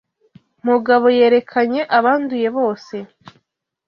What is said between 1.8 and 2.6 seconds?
abanduye